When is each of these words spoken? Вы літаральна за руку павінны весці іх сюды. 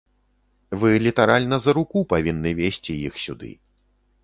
Вы 0.83 0.89
літаральна 1.07 1.59
за 1.67 1.75
руку 1.79 1.97
павінны 2.15 2.55
весці 2.63 2.99
іх 3.07 3.23
сюды. 3.29 3.55